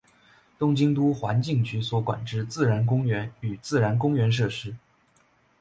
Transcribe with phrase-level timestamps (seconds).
[0.57, 4.73] 东京都环境局所管之自然公园与自然公园设施。